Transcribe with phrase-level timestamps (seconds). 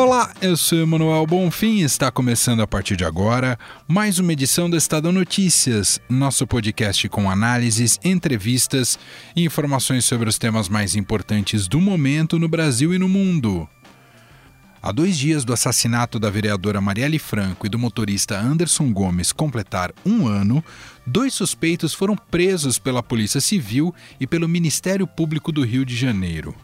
[0.00, 3.58] Olá, eu sou Emanuel Bonfim e está começando a partir de agora
[3.88, 8.96] mais uma edição do Estadão Notícias, nosso podcast com análises, entrevistas
[9.34, 13.68] e informações sobre os temas mais importantes do momento no Brasil e no mundo.
[14.80, 19.92] Há dois dias do assassinato da vereadora Marielle Franco e do motorista Anderson Gomes completar
[20.06, 20.64] um ano,
[21.04, 26.54] dois suspeitos foram presos pela Polícia Civil e pelo Ministério Público do Rio de Janeiro.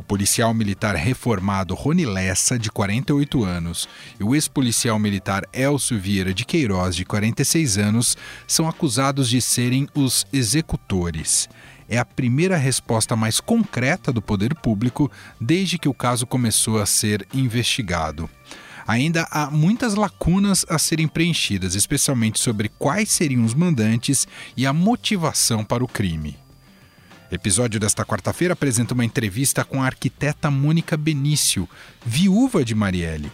[0.00, 3.86] O policial militar reformado Rony Lessa, de 48 anos,
[4.18, 9.86] e o ex-policial militar Elcio Vieira de Queiroz, de 46 anos, são acusados de serem
[9.94, 11.50] os executores.
[11.86, 16.86] É a primeira resposta mais concreta do poder público desde que o caso começou a
[16.86, 18.26] ser investigado.
[18.86, 24.72] Ainda há muitas lacunas a serem preenchidas, especialmente sobre quais seriam os mandantes e a
[24.72, 26.38] motivação para o crime.
[27.32, 31.68] Episódio desta quarta-feira apresenta uma entrevista com a arquiteta Mônica Benício,
[32.04, 33.30] viúva de Marielle.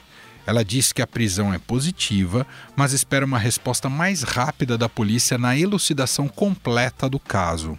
[0.46, 5.38] Ela diz que a prisão é positiva, mas espera uma resposta mais rápida da polícia
[5.38, 7.78] na elucidação completa do caso.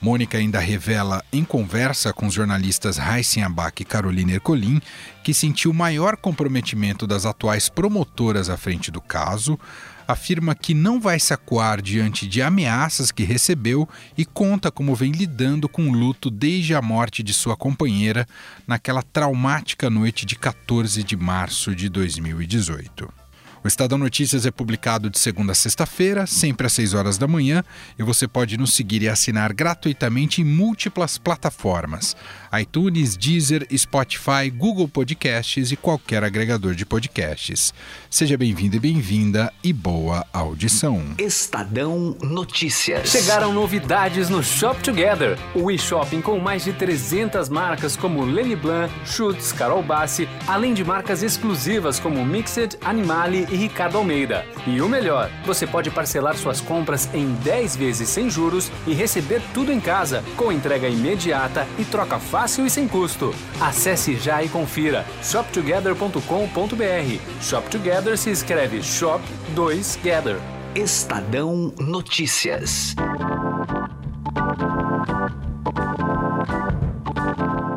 [0.00, 4.80] Mônica ainda revela, em conversa com os jornalistas Raíssen Abac e Carolina Ercolim,
[5.24, 9.58] que sentiu maior comprometimento das atuais promotoras à frente do caso,
[10.06, 15.12] afirma que não vai se acuar diante de ameaças que recebeu e conta como vem
[15.12, 18.26] lidando com o luto desde a morte de sua companheira
[18.66, 23.25] naquela traumática noite de 14 de março de 2018.
[23.66, 27.64] O Estadão Notícias é publicado de segunda a sexta-feira, sempre às 6 horas da manhã,
[27.98, 32.16] e você pode nos seguir e assinar gratuitamente em múltiplas plataformas:
[32.60, 37.74] iTunes, Deezer, Spotify, Google Podcasts e qualquer agregador de podcasts.
[38.08, 41.02] Seja bem-vindo e bem-vinda e boa audição.
[41.18, 43.08] Estadão Notícias.
[43.08, 48.94] Chegaram novidades no Shop Together, o e-shopping com mais de 300 marcas como Lenny Blanc,
[49.04, 54.44] Schutz, Carol Bassi, além de marcas exclusivas como Mixed, Animale e Ricardo Almeida.
[54.66, 59.42] E o melhor, você pode parcelar suas compras em 10 vezes sem juros e receber
[59.52, 63.34] tudo em casa, com entrega imediata e troca fácil e sem custo.
[63.60, 67.20] Acesse já e confira shoptogether.com.br.
[67.40, 69.22] Shop Together se escreve Shop
[69.54, 70.36] 2 Gather.
[70.74, 72.94] Estadão Notícias.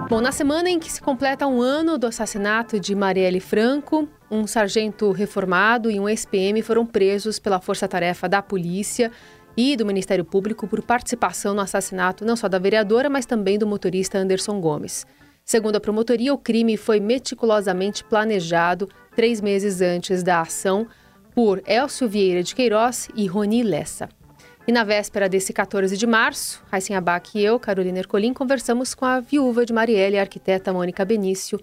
[0.09, 4.47] Bom, na semana em que se completa um ano do assassinato de Marielle Franco, um
[4.47, 9.12] sargento reformado e um ex-PM foram presos pela força-tarefa da polícia
[9.56, 13.68] e do Ministério Público por participação no assassinato não só da vereadora, mas também do
[13.68, 15.06] motorista Anderson Gomes.
[15.46, 20.88] Segundo a promotoria, o crime foi meticulosamente planejado três meses antes da ação
[21.36, 24.09] por Elcio Vieira de Queiroz e Roni Lessa.
[24.69, 29.03] E na véspera desse 14 de março, Raíssen Abac e eu, Carolina Ercolim, conversamos com
[29.03, 31.59] a viúva de Marielle, a arquiteta Mônica Benício.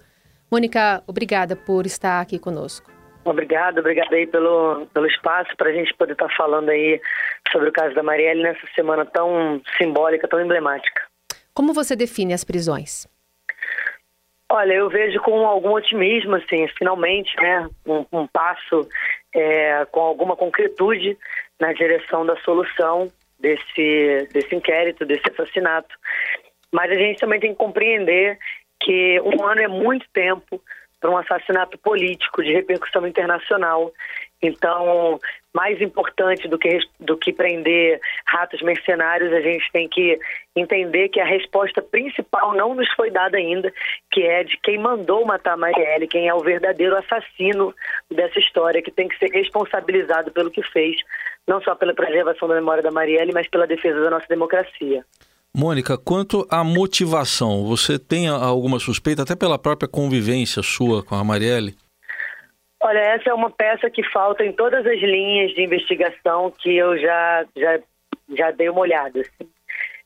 [0.51, 2.91] Mônica, obrigada por estar aqui conosco.
[3.25, 7.01] Obrigada, obrigada aí pelo, pelo espaço para a gente poder estar falando aí
[7.53, 11.03] sobre o caso da Marielle nessa semana tão simbólica, tão emblemática.
[11.55, 13.07] Como você define as prisões?
[14.51, 18.89] Olha, eu vejo com algum otimismo, assim, finalmente, né, um, um passo
[19.33, 21.17] é, com alguma concretude
[21.61, 25.95] na direção da solução desse, desse inquérito, desse assassinato.
[26.73, 28.39] Mas a gente também tem que compreender
[28.81, 30.61] que um ano é muito tempo
[31.01, 33.93] para um assassinato político de repercussão internacional.
[34.43, 35.21] Então,
[35.57, 40.19] mais importante do que, do que prender ratos mercenários, a gente tem que
[40.55, 43.73] entender que a resposta principal não nos foi dada ainda,
[44.13, 47.75] que é de quem mandou matar Marielle, quem é o verdadeiro assassino
[48.11, 50.95] dessa história, que tem que ser responsabilizado pelo que fez,
[51.49, 55.03] não só pela preservação da memória da Marielle, mas pela defesa da nossa democracia.
[55.57, 61.25] Mônica, quanto à motivação, você tem alguma suspeita, até pela própria convivência sua com a
[61.25, 61.75] Marielle?
[62.87, 66.97] Olha, essa é uma peça que falta em todas as linhas de investigação que eu
[66.97, 67.81] já, já,
[68.31, 69.21] já dei uma olhada.
[69.21, 69.51] Assim.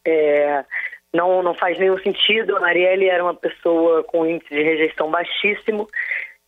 [0.06, 0.65] É,
[1.12, 2.56] não, não faz nenhum sentido.
[2.56, 5.87] A Marielle era uma pessoa com índice de rejeição baixíssimo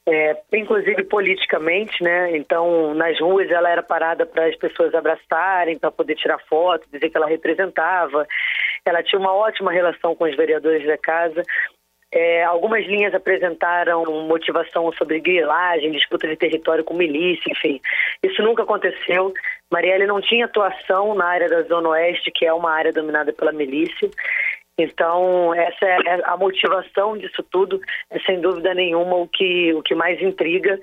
[0.07, 2.37] é, inclusive politicamente, né?
[2.37, 7.09] Então, nas ruas ela era parada para as pessoas abraçarem, para poder tirar foto, dizer
[7.09, 8.27] que ela representava.
[8.85, 11.43] Ela tinha uma ótima relação com os vereadores da casa.
[12.15, 17.81] É, algumas linhas apresentaram motivação sobre grilagem, disputa de território com milícia, enfim.
[18.23, 19.33] Isso nunca aconteceu.
[19.71, 23.51] Marielle não tinha atuação na área da Zona Oeste, que é uma área dominada pela
[23.51, 24.11] milícia.
[24.79, 27.81] Então, essa é, é a motivação disso tudo,
[28.11, 30.79] é sem dúvida nenhuma o que, o que mais intriga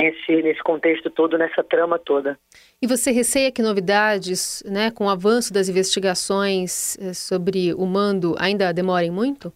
[0.00, 2.38] nesse, nesse contexto todo, nessa trama toda.
[2.80, 8.34] E você receia que novidades, né, com o avanço das investigações eh, sobre o mando,
[8.38, 9.52] ainda demorem muito?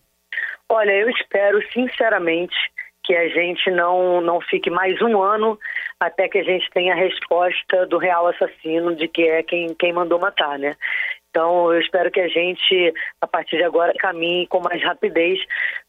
[0.70, 2.54] Olha, eu espero sinceramente
[3.02, 5.58] que a gente não, não fique mais um ano
[5.98, 9.94] até que a gente tenha a resposta do real assassino, de que é quem, quem
[9.94, 10.76] mandou matar, né?
[11.30, 15.38] Então, eu espero que a gente, a partir de agora, caminhe com mais rapidez,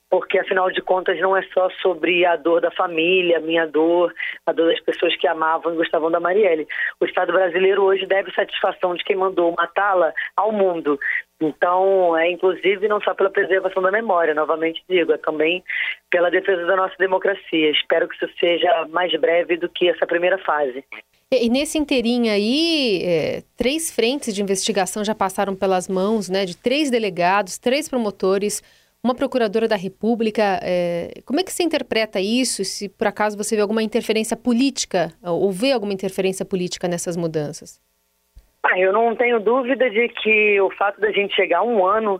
[0.09, 4.13] porque afinal de contas não é só sobre a dor da família, a minha dor,
[4.45, 6.67] a dor das pessoas que amavam e gostavam da Marielle.
[6.99, 10.99] O Estado brasileiro hoje deve satisfação de quem mandou matá-la ao mundo.
[11.39, 15.63] Então, é inclusive não só pela preservação da memória, novamente digo, é também
[16.09, 17.71] pela defesa da nossa democracia.
[17.71, 20.83] Espero que isso seja mais breve do que essa primeira fase.
[21.31, 26.57] E, nesse inteirinho aí, é, três frentes de investigação já passaram pelas mãos, né, de
[26.57, 28.63] três delegados, três promotores,
[29.03, 30.59] uma procuradora da República.
[30.61, 32.63] É, como é que você interpreta isso?
[32.63, 37.81] Se por acaso você vê alguma interferência política, ou vê alguma interferência política nessas mudanças?
[38.63, 42.19] Ah, eu não tenho dúvida de que o fato da gente chegar um ano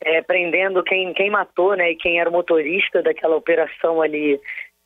[0.00, 4.40] é, prendendo quem, quem matou, né, e quem era o motorista daquela operação ali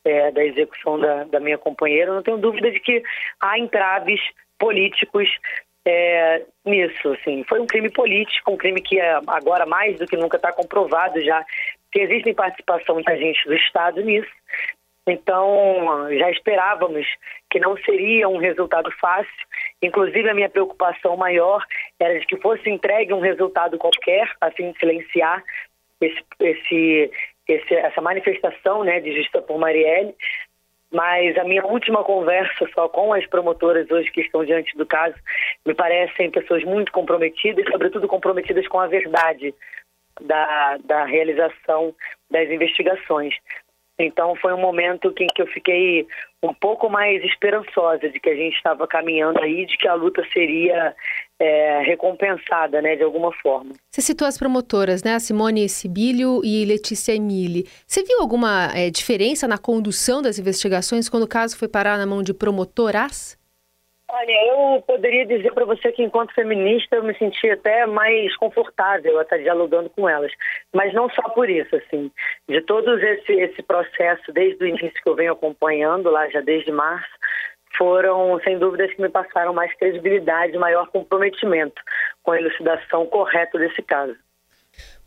[0.05, 3.02] é, da execução da, da minha companheira, eu não tenho dúvida de que
[3.41, 4.20] há entraves
[4.58, 5.29] políticos
[5.84, 7.12] é, nisso.
[7.12, 7.44] Assim.
[7.48, 11.22] Foi um crime político, um crime que é, agora mais do que nunca está comprovado
[11.22, 11.44] já
[11.92, 14.31] que existe participação de agentes do Estado nisso.
[15.06, 17.06] Então, já esperávamos
[17.50, 19.31] que não seria um resultado fácil.
[19.82, 21.64] Inclusive, a minha preocupação maior
[22.00, 25.44] era de que fosse entregue um resultado qualquer, a fim de silenciar
[26.00, 27.10] esse, esse,
[27.46, 30.14] esse, essa manifestação né, de justiça por Marielle.
[30.94, 35.17] Mas a minha última conversa só com as promotoras hoje que estão diante do caso
[35.67, 39.52] me parecem pessoas muito comprometidas, sobretudo comprometidas com a verdade
[40.20, 41.93] da, da realização
[42.31, 43.35] das investigações.
[43.99, 46.06] Então foi um momento em que eu fiquei
[46.41, 50.25] um pouco mais esperançosa de que a gente estava caminhando aí, de que a luta
[50.32, 50.94] seria
[51.38, 53.72] é, recompensada, né, de alguma forma.
[53.90, 57.64] Você citou as promotoras, né, a Simone Sibilio e Letícia Emili.
[57.86, 62.06] Você viu alguma é, diferença na condução das investigações quando o caso foi parar na
[62.06, 63.38] mão de promotoras?
[64.16, 69.19] Olha, eu poderia dizer para você que enquanto feminista eu me senti até mais confortável
[69.19, 70.31] a estar dialogando com elas,
[70.72, 72.12] mas não só por isso, assim,
[72.48, 76.70] de todo esse, esse processo desde o início que eu venho acompanhando lá já desde
[76.70, 77.10] março,
[77.76, 81.80] foram sem dúvidas que me passaram mais credibilidade, maior comprometimento
[82.22, 84.14] com a elucidação correta desse caso.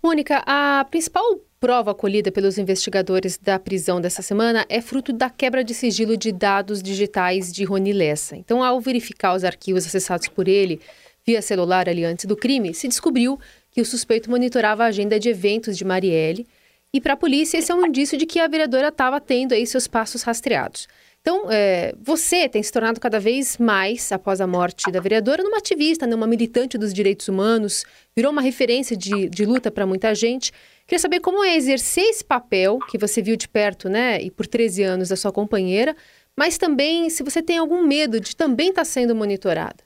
[0.01, 1.23] Mônica, a principal
[1.59, 6.31] prova colhida pelos investigadores da prisão dessa semana é fruto da quebra de sigilo de
[6.31, 8.35] dados digitais de Rony Lessa.
[8.35, 10.79] Então, ao verificar os arquivos acessados por ele
[11.25, 13.39] via celular ali antes do crime, se descobriu
[13.71, 16.47] que o suspeito monitorava a agenda de eventos de Marielle.
[16.93, 19.65] E para a polícia, esse é um indício de que a vereadora estava tendo aí
[19.65, 20.87] seus passos rastreados.
[21.27, 25.57] Então, é, você tem se tornado cada vez mais, após a morte da vereadora, numa
[25.57, 27.83] ativista, né, uma militante dos direitos humanos,
[28.15, 30.53] virou uma referência de, de luta para muita gente.
[30.87, 34.47] Queria saber como é exercer esse papel que você viu de perto, né, e por
[34.47, 35.93] 13 anos da sua companheira,
[36.33, 39.83] mas também se você tem algum medo de também estar tá sendo monitorada.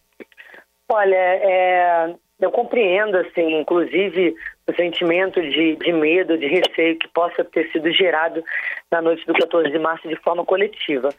[0.91, 4.35] Olha, é, eu compreendo, assim, inclusive
[4.67, 8.43] o sentimento de, de medo, de receio que possa ter sido gerado
[8.91, 11.10] na noite do 14 de março de forma coletiva.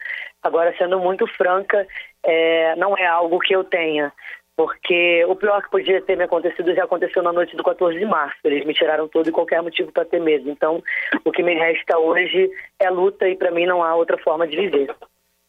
[0.42, 1.86] Agora, sendo muito franca,
[2.24, 4.12] é, não é algo que eu tenha,
[4.56, 8.04] porque o pior que podia ter me acontecido já aconteceu na noite do 14 de
[8.04, 8.36] março.
[8.44, 10.50] Eles me tiraram todo e qualquer motivo para ter medo.
[10.50, 10.82] Então,
[11.24, 14.56] o que me resta hoje é luta e para mim não há outra forma de
[14.56, 14.94] viver.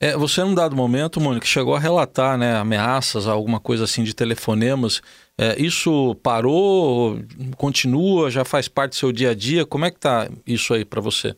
[0.02, 4.14] É, você, num dado momento, Mônica, chegou a relatar né, ameaças, alguma coisa assim de
[4.14, 5.02] telefonemas.
[5.40, 7.18] É, isso parou,
[7.58, 9.66] continua, já faz parte do seu dia a dia?
[9.66, 11.36] Como é que está isso aí para você?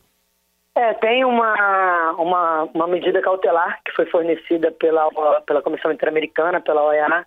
[0.76, 5.08] É, tem uma, uma, uma medida cautelar que foi fornecida pela,
[5.46, 7.26] pela Comissão Interamericana, pela OEA,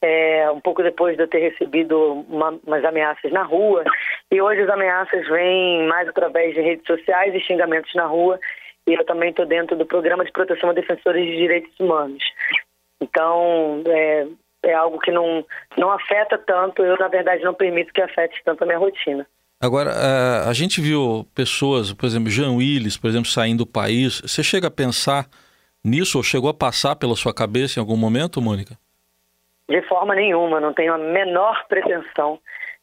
[0.00, 3.84] é, um pouco depois de eu ter recebido uma, umas ameaças na rua.
[4.32, 8.40] E hoje as ameaças vêm mais através de redes sociais e xingamentos na rua.
[8.86, 12.24] E eu também estou dentro do Programa de Proteção a Defensores de Direitos Humanos.
[13.02, 14.26] Então, é,
[14.64, 15.44] é algo que não,
[15.76, 16.82] não afeta tanto.
[16.82, 19.26] Eu, na verdade, não permito que afete tanto a minha rotina.
[19.60, 19.90] Agora,
[20.46, 24.20] a gente viu pessoas, por exemplo, Jean Willis, por exemplo, saindo do país.
[24.20, 25.26] Você chega a pensar
[25.82, 28.76] nisso ou chegou a passar pela sua cabeça em algum momento, Mônica?
[29.68, 32.38] De forma nenhuma, não tenho a menor pretensão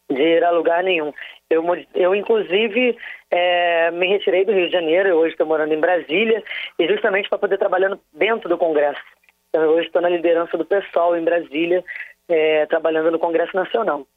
[0.10, 1.13] de ir a lugar nenhum.
[1.50, 1.63] Eu,
[1.94, 2.98] eu inclusive,
[3.30, 6.44] é, me retirei do Rio de Janeiro, hoje estou morando em Brasília,
[6.80, 9.01] e justamente para poder trabalhando dentro do Congresso.
[9.50, 11.84] Então, hoje estou na liderança do PSOL em Brasília,
[12.27, 14.08] é, trabalhando no Congresso Nacional.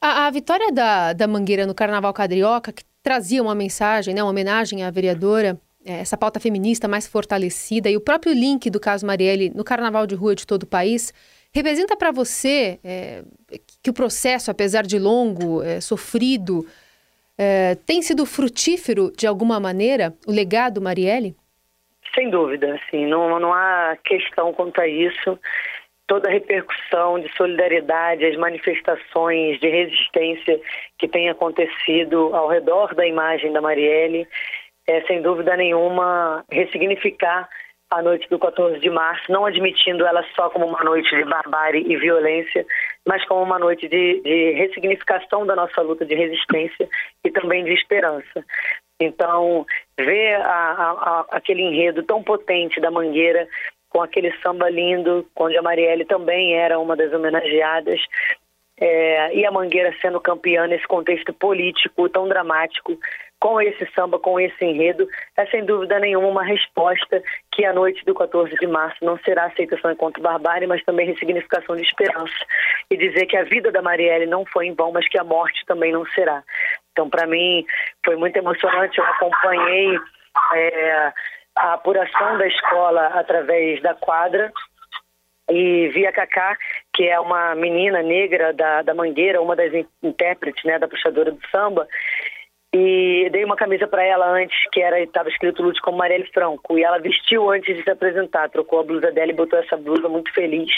[0.00, 4.30] A, a vitória da, da Mangueira no Carnaval Carioca, que trazia uma mensagem, né, uma
[4.30, 9.06] homenagem à vereadora, é, essa pauta feminista mais fortalecida, e o próprio link do caso
[9.06, 11.12] Marielle no Carnaval de Rua de todo o país,
[11.52, 13.24] representa para você é,
[13.82, 16.64] que o processo, apesar de longo, é, sofrido,
[17.36, 21.34] é, tem sido frutífero de alguma maneira, o legado Marielle?
[22.14, 25.38] Sem dúvida, assim, não, não há questão quanto a isso
[26.08, 30.58] toda a repercussão de solidariedade, as manifestações de resistência
[30.98, 34.26] que tem acontecido ao redor da imagem da Marielle,
[34.88, 37.48] é sem dúvida nenhuma ressignificar
[37.90, 41.84] a noite do 14 de março, não admitindo ela só como uma noite de barbárie
[41.90, 42.66] e violência,
[43.06, 46.88] mas como uma noite de, de ressignificação da nossa luta de resistência
[47.24, 48.44] e também de esperança.
[49.00, 49.64] Então,
[49.98, 53.48] ver a, a, a, aquele enredo tão potente da Mangueira
[53.88, 58.00] com aquele samba lindo, onde a Marielle também era uma das homenageadas,
[58.80, 62.96] é, e a Mangueira sendo campeã nesse contexto político tão dramático,
[63.40, 68.04] com esse samba, com esse enredo, é sem dúvida nenhuma uma resposta que a noite
[68.04, 72.34] do 14 de março não será aceitação enquanto barbárie, mas também ressignificação de esperança.
[72.90, 75.64] E dizer que a vida da Marielle não foi em vão, mas que a morte
[75.66, 76.42] também não será.
[76.92, 77.64] Então, para mim,
[78.04, 78.98] foi muito emocionante.
[78.98, 79.96] Eu acompanhei
[80.54, 81.12] é,
[81.58, 84.52] a apuração da escola através da quadra
[85.50, 86.56] e vi a Cacá,
[86.94, 89.72] que é uma menina negra da, da Mangueira, uma das
[90.02, 91.88] intérpretes, né, da puxadora do samba,
[92.72, 96.78] e dei uma camisa para ela antes, que era estava escrito Lute como Marielle Franco,
[96.78, 100.08] e ela vestiu antes de se apresentar, trocou a blusa dela e botou essa blusa
[100.08, 100.70] muito feliz.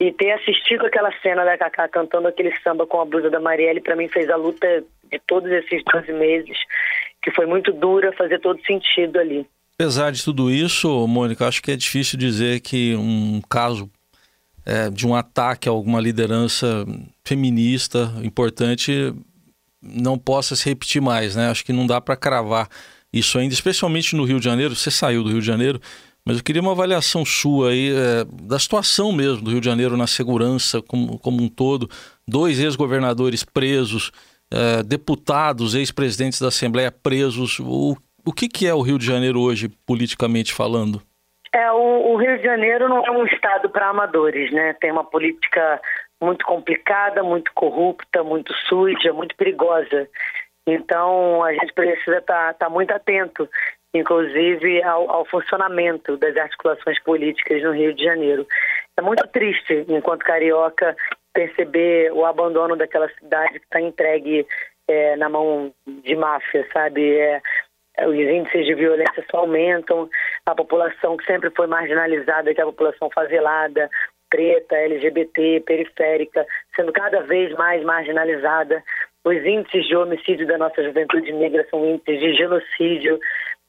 [0.00, 3.80] E ter assistido aquela cena da Cacá cantando aquele samba com a blusa da Marielle,
[3.80, 6.56] para mim fez a luta de todos esses 12 meses,
[7.22, 9.46] que foi muito dura, fazer todo sentido ali.
[9.76, 13.90] Apesar de tudo isso, Mônica, acho que é difícil dizer que um caso
[14.64, 16.86] é, de um ataque a alguma liderança
[17.24, 19.12] feminista importante
[19.82, 21.50] não possa se repetir mais, né?
[21.50, 22.68] Acho que não dá para cravar
[23.12, 24.74] isso ainda, especialmente no Rio de Janeiro.
[24.74, 25.80] Você saiu do Rio de Janeiro,
[26.24, 29.96] mas eu queria uma avaliação sua aí é, da situação mesmo do Rio de Janeiro
[29.96, 31.90] na segurança como, como um todo.
[32.26, 34.10] Dois ex-governadores presos,
[34.50, 37.58] é, deputados, ex-presidentes da Assembleia presos.
[37.60, 41.02] O o que, que é o Rio de Janeiro hoje, politicamente falando?
[41.52, 44.74] É, o, o Rio de Janeiro não é um estado para amadores, né?
[44.80, 45.80] Tem uma política
[46.20, 50.08] muito complicada, muito corrupta, muito suja, muito perigosa.
[50.66, 53.48] Então, a gente precisa estar tá, tá muito atento,
[53.92, 58.46] inclusive, ao, ao, funcionamento das articulações políticas no Rio de Janeiro.
[58.96, 60.96] É muito triste, enquanto carioca,
[61.32, 64.46] perceber o abandono daquela cidade que está entregue
[64.88, 67.16] é, na mão de máfia, sabe?
[67.16, 67.42] É,
[68.02, 70.08] os índices de violência só aumentam,
[70.46, 73.88] a população que sempre foi marginalizada, que é a população favelada,
[74.28, 78.82] preta, LGBT, periférica, sendo cada vez mais marginalizada.
[79.24, 83.18] Os índices de homicídio da nossa juventude negra são índices de genocídio.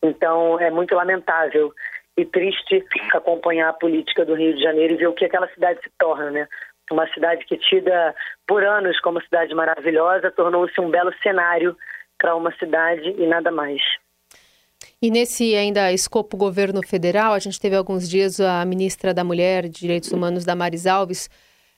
[0.01, 1.71] Então, é muito lamentável
[2.17, 5.79] e triste acompanhar a política do Rio de Janeiro e ver o que aquela cidade
[5.83, 6.47] se torna, né?
[6.91, 8.15] Uma cidade que, tida
[8.47, 11.75] por anos como cidade maravilhosa, tornou-se um belo cenário
[12.17, 13.81] para uma cidade e nada mais.
[15.01, 19.65] E nesse ainda escopo governo federal, a gente teve alguns dias a ministra da Mulher
[19.65, 21.29] e Direitos Humanos, Damares Alves,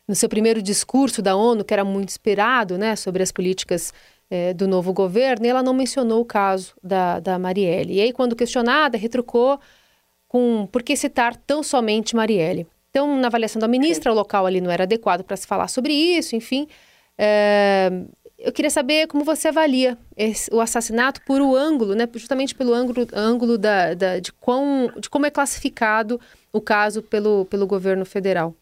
[0.07, 3.93] no seu primeiro discurso da ONU, que era muito esperado, né, sobre as políticas
[4.29, 7.95] eh, do novo governo, e ela não mencionou o caso da, da Marielle.
[7.95, 9.59] E aí, quando questionada, retrucou
[10.27, 12.67] com por que citar tão somente Marielle.
[12.89, 15.93] Então, na avaliação da ministra, o local ali não era adequado para se falar sobre
[15.93, 16.67] isso, enfim.
[17.17, 17.89] É,
[18.47, 22.07] eu queria saber como você avalia esse, o assassinato por o ângulo, né?
[22.13, 26.17] Justamente pelo ângulo, ângulo da, da, de, quão, de como é classificado
[26.53, 28.53] o caso pelo, pelo governo federal.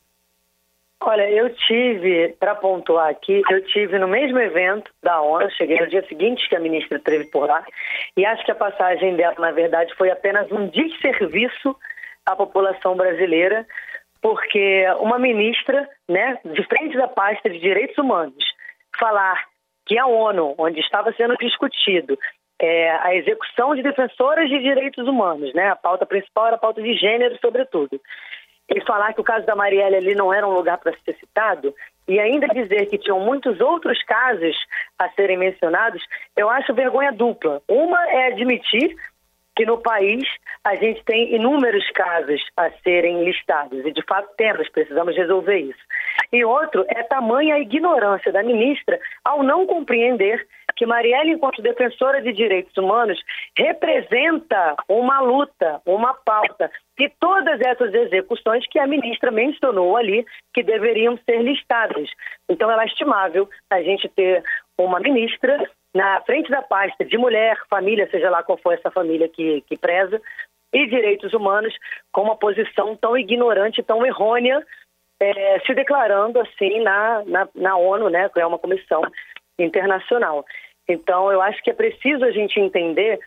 [1.04, 5.88] Olha, eu tive, para pontuar aqui, eu tive no mesmo evento da ONU, cheguei no
[5.88, 7.64] dia seguinte que a ministra esteve por lá,
[8.18, 11.76] e acho que a passagem dela, na verdade, foi apenas um desserviço
[12.26, 13.68] à população brasileira,
[14.20, 18.44] porque uma ministra, né, de frente da pasta de direitos humanos,
[18.98, 19.55] falar
[19.86, 22.18] que a ONU, onde estava sendo discutido
[22.60, 25.70] é, a execução de defensoras de direitos humanos, né?
[25.70, 28.00] A pauta principal era a pauta de gênero, sobretudo.
[28.68, 31.74] E falar que o caso da Marielle ali não era um lugar para ser citado,
[32.08, 34.56] e ainda dizer que tinham muitos outros casos
[34.98, 36.04] a serem mencionados,
[36.36, 37.62] eu acho vergonha dupla.
[37.68, 38.96] Uma é admitir
[39.56, 40.28] que no país
[40.64, 45.80] a gente tem inúmeros casos a serem listados, e de fato temos, precisamos resolver isso.
[46.32, 50.46] E outro é tamanha a ignorância da ministra ao não compreender
[50.76, 53.18] que Marielle, enquanto defensora de direitos humanos,
[53.58, 56.70] representa uma luta, uma pauta.
[57.00, 62.10] E todas essas execuções que a ministra mencionou ali, que deveriam ser listadas.
[62.50, 64.44] Então, é lastimável a gente ter
[64.78, 69.30] uma ministra na frente da pasta de mulher, família, seja lá qual for essa família
[69.30, 70.22] que, que preza,
[70.74, 71.74] e direitos humanos,
[72.12, 74.62] com uma posição tão ignorante, tão errônea,
[75.22, 79.02] é, se declarando assim na, na, na ONU, né, que é uma comissão
[79.58, 80.46] internacional.
[80.86, 83.18] Então, eu acho que é preciso a gente entender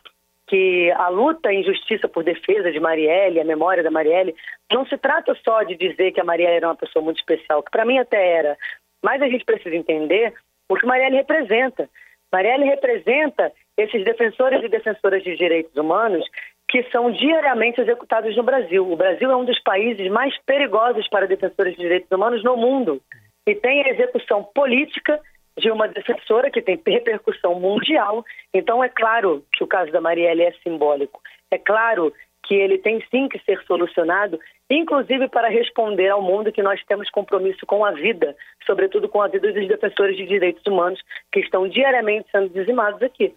[0.47, 4.35] que a luta em justiça por defesa de Marielle, a memória da Marielle,
[4.71, 7.71] não se trata só de dizer que a Marielle era uma pessoa muito especial, que
[7.71, 8.59] para mim até era,
[9.03, 10.35] mas a gente precisa entender
[10.69, 11.89] o que Marielle representa.
[12.33, 16.25] Marielle representa esses defensores e defensoras de direitos humanos
[16.69, 18.91] que são diariamente executados no Brasil.
[18.91, 23.01] O Brasil é um dos países mais perigosos para defensores de direitos humanos no mundo
[23.47, 25.19] e tem a execução política
[25.59, 28.25] de uma defensora que tem repercussão mundial.
[28.55, 31.21] Então, é claro que o caso da Marielle é simbólico.
[31.51, 32.13] É claro
[32.49, 34.41] que ele tem sim que ser solucionado,
[34.71, 38.35] inclusive para responder ao mundo que nós temos compromisso com a vida,
[38.67, 40.99] sobretudo com a vida dos defensores de direitos humanos
[41.31, 43.35] que estão diariamente sendo dizimados aqui.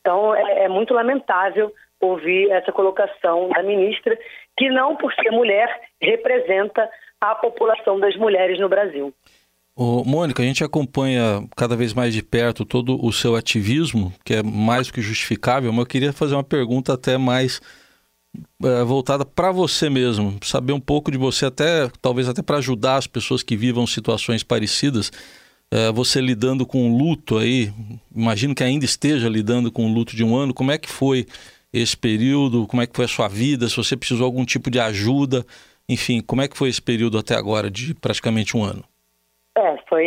[0.00, 4.18] Então, é, é muito lamentável ouvir essa colocação da ministra,
[4.58, 5.68] que não por ser mulher
[6.00, 9.14] representa a população das mulheres no Brasil.
[9.76, 14.34] Ô, Mônica, a gente acompanha cada vez mais de perto todo o seu ativismo, que
[14.34, 17.60] é mais do que justificável, mas eu queria fazer uma pergunta até mais
[18.64, 22.96] é, voltada para você mesmo, saber um pouco de você, até talvez até para ajudar
[22.96, 25.10] as pessoas que vivam situações parecidas.
[25.70, 27.70] É, você lidando com o luto aí,
[28.14, 30.52] imagino que ainda esteja lidando com o luto de um ano.
[30.52, 31.26] Como é que foi
[31.72, 32.66] esse período?
[32.66, 33.68] Como é que foi a sua vida?
[33.68, 35.44] Se você precisou de algum tipo de ajuda,
[35.88, 38.84] enfim, como é que foi esse período até agora de praticamente um ano?
[39.56, 40.06] É, foi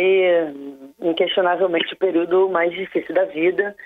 [1.00, 3.76] inquestionavelmente o período mais difícil da vida.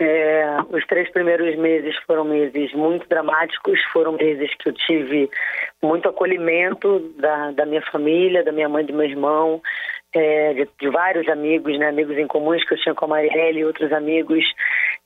[0.00, 5.28] É, os três primeiros meses foram meses muito dramáticos, foram meses que eu tive
[5.82, 9.60] muito acolhimento da, da minha família, da minha mãe do meu irmão,
[10.14, 13.58] é, de, de, vários amigos, né, amigos em comuns que eu tinha com a Marielle
[13.58, 14.44] e outros amigos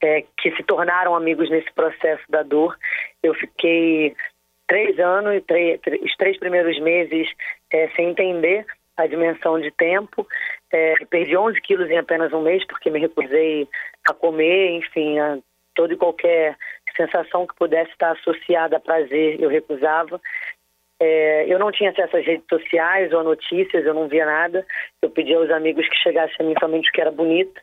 [0.02, 2.76] é, que se tornaram amigos nesse processo da dor.
[3.22, 4.14] Eu fiquei
[4.66, 7.28] três anos, três, os três primeiros meses
[7.72, 10.26] é, sem entender a dimensão de tempo.
[10.72, 13.68] É, perdi 11 quilos em apenas um mês porque me recusei
[14.08, 15.38] a comer, enfim, a
[15.74, 16.56] toda e qualquer
[16.96, 20.20] sensação que pudesse estar associada a prazer eu recusava.
[21.00, 24.64] É, eu não tinha acesso às redes sociais ou a notícias, eu não via nada.
[25.00, 27.60] Eu pedia aos amigos que chegassem a mim somente o que era bonito.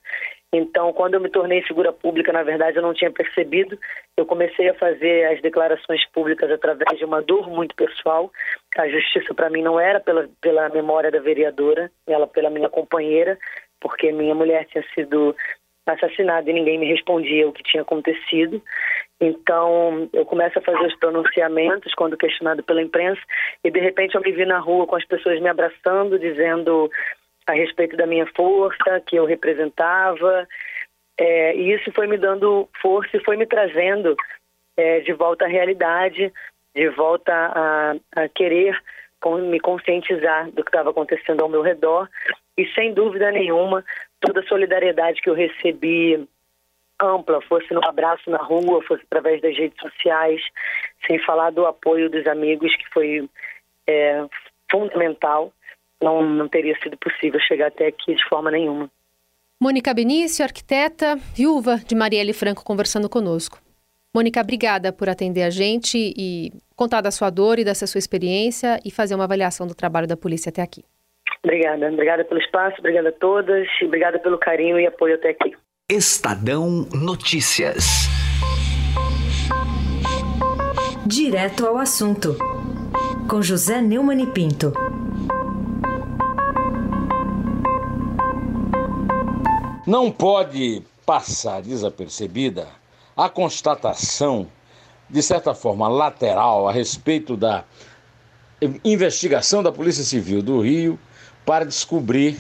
[0.52, 3.80] Então, quando eu me tornei figura pública, na verdade, eu não tinha percebido.
[4.18, 8.32] Eu comecei a fazer as declarações públicas através de uma dor muito pessoal.
[8.76, 13.38] A justiça, para mim, não era pela, pela memória da vereadora, ela pela minha companheira,
[13.80, 15.36] porque minha mulher tinha sido
[15.94, 18.62] assassinada e ninguém me respondia o que tinha acontecido.
[19.20, 23.22] Então, eu começo a fazer os pronunciamentos quando questionado pela imprensa
[23.64, 26.90] e, de repente, eu me vi na rua com as pessoas me abraçando, dizendo
[27.46, 30.48] a respeito da minha força, que eu representava.
[31.20, 34.16] É, e isso foi me dando força e foi me trazendo
[34.78, 36.32] é, de volta à realidade,
[36.74, 38.80] de volta a, a querer
[39.50, 42.08] me conscientizar do que estava acontecendo ao meu redor.
[42.58, 43.84] E sem dúvida nenhuma,
[44.20, 46.28] toda a solidariedade que eu recebi
[47.02, 50.42] ampla, fosse no abraço na rua, fosse através das redes sociais,
[51.08, 53.30] sem falar do apoio dos amigos, que foi
[53.88, 54.26] é,
[54.70, 55.54] fundamental
[56.02, 58.90] não, não teria sido possível chegar até aqui de forma nenhuma.
[59.62, 63.60] Mônica Benício, arquiteta, viúva de Marielle Franco, conversando conosco.
[64.16, 68.80] Mônica, obrigada por atender a gente e contar da sua dor e dessa sua experiência
[68.84, 70.84] e fazer uma avaliação do trabalho da polícia até aqui.
[71.44, 71.88] Obrigada.
[71.88, 75.56] Obrigada pelo espaço, obrigada a todas e obrigada pelo carinho e apoio até aqui.
[75.90, 78.08] Estadão Notícias.
[81.06, 82.36] Direto ao assunto.
[83.30, 84.74] Com José Neumann e Pinto.
[89.88, 92.68] Não pode passar desapercebida
[93.18, 94.48] a constatação,
[95.10, 97.64] de certa forma lateral, a respeito da
[98.86, 101.00] investigação da Polícia Civil do Rio
[101.50, 102.38] para descobrir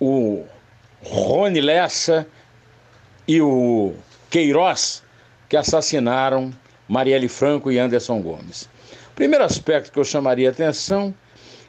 [0.00, 0.44] o
[1.04, 2.26] Rony Lessa
[3.28, 3.94] e o
[4.28, 5.04] Queiroz
[5.48, 6.52] que assassinaram
[6.88, 8.68] Marielle Franco e Anderson Gomes.
[9.14, 11.14] Primeiro aspecto que eu chamaria atenção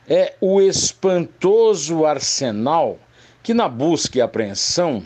[0.10, 2.98] é o espantoso arsenal
[3.44, 5.06] que na busca e apreensão,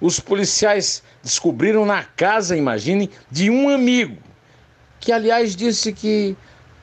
[0.00, 4.16] os policiais descobriram na casa, imagine, de um amigo,
[5.00, 6.36] que aliás disse que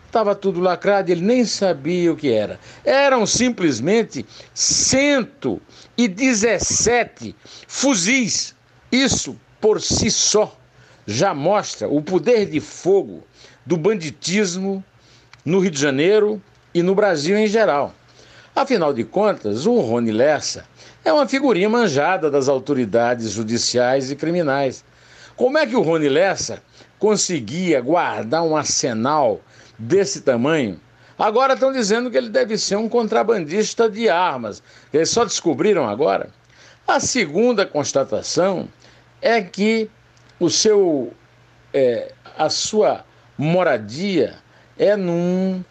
[0.10, 2.60] estava tudo lacrado, ele nem sabia o que era.
[2.84, 7.36] Eram simplesmente 117
[7.68, 8.56] fuzis.
[8.92, 10.58] Isso por si só
[11.06, 13.24] já mostra o poder de fogo
[13.66, 14.84] do banditismo
[15.46, 16.42] no Rio de Janeiro
[16.74, 17.94] e no Brasil em geral.
[18.56, 20.66] Afinal de contas, o Rony Lessa
[21.06, 24.84] é uma figurinha manjada das autoridades judiciais e criminais.
[25.36, 26.62] Como é que o Rony Lessa
[26.98, 29.40] conseguia guardar um arsenal
[29.80, 30.80] desse tamanho?
[31.18, 34.62] Agora estão dizendo que ele deve ser um contrabandista de armas.
[34.94, 36.30] Eles só descobriram agora.
[36.88, 38.68] A segunda constatação
[39.22, 39.90] é que
[40.40, 41.12] o seu,
[41.74, 43.04] é, a sua
[43.38, 44.36] moradia
[44.78, 45.64] é num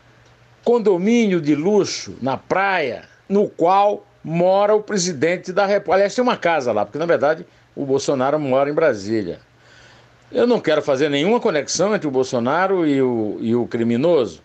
[0.63, 5.95] condomínio de luxo na praia, no qual mora o presidente da República.
[5.95, 9.41] Aliás, tem uma casa lá, porque na verdade o Bolsonaro mora em Brasília.
[10.31, 14.43] Eu não quero fazer nenhuma conexão entre o Bolsonaro e o, e o criminoso,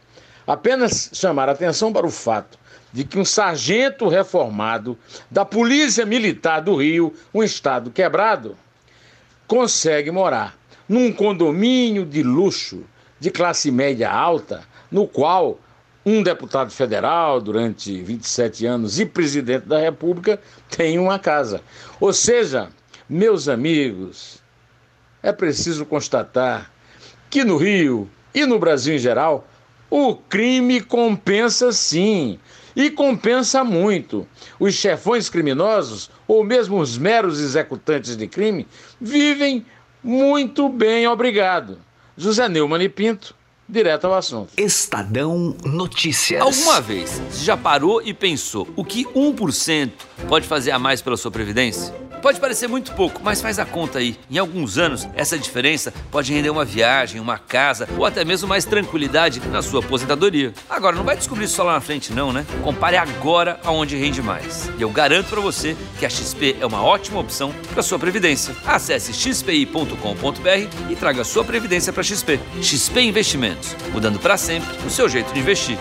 [0.48, 2.58] apenas chamar a atenção para o fato
[2.94, 4.98] de que um sargento reformado
[5.30, 8.56] da Polícia Militar do Rio, um estado quebrado,
[9.46, 10.56] consegue morar
[10.88, 12.84] num condomínio de luxo,
[13.20, 15.60] de classe média alta, no qual
[16.06, 21.62] um deputado federal durante 27 anos e presidente da República tem uma casa.
[22.00, 22.70] Ou seja,
[23.10, 24.43] meus amigos,
[25.24, 26.70] é preciso constatar
[27.30, 29.48] que no Rio e no Brasil em geral,
[29.90, 32.38] o crime compensa sim.
[32.76, 34.28] E compensa muito.
[34.60, 38.68] Os chefões criminosos, ou mesmo os meros executantes de crime,
[39.00, 39.64] vivem
[40.04, 41.78] muito bem, obrigado.
[42.18, 43.36] José Neumann e Pinto,
[43.68, 44.52] direto ao assunto.
[44.58, 46.42] Estadão Notícias.
[46.42, 49.92] Alguma vez você já parou e pensou o que 1%
[50.28, 51.94] pode fazer a mais pela sua previdência?
[52.24, 54.18] Pode parecer muito pouco, mas faz a conta aí.
[54.32, 58.64] Em alguns anos, essa diferença pode render uma viagem, uma casa ou até mesmo mais
[58.64, 60.54] tranquilidade na sua aposentadoria.
[60.70, 62.46] Agora, não vai descobrir isso só lá na frente, não, né?
[62.64, 64.72] Compare agora aonde rende mais.
[64.78, 68.56] E eu garanto para você que a XP é uma ótima opção para sua previdência.
[68.66, 72.40] Acesse xpi.com.br e traga sua previdência para XP.
[72.62, 75.78] XP Investimentos, mudando para sempre o seu jeito de investir.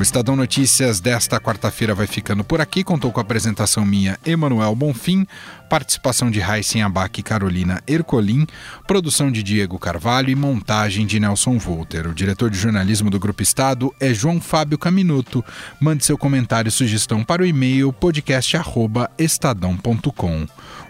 [0.00, 2.82] O Estadão Notícias desta quarta-feira vai ficando por aqui.
[2.82, 5.26] Contou com a apresentação minha, Emanuel Bonfim,
[5.68, 8.46] participação de Raíssen Abac e Carolina Ercolim,
[8.86, 12.06] produção de Diego Carvalho e montagem de Nelson Volter.
[12.06, 15.44] O diretor de jornalismo do Grupo Estado é João Fábio Caminuto.
[15.78, 20.46] Mande seu comentário e sugestão para o e-mail podcast@estadão.com.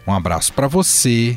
[0.07, 1.37] Um abraço para você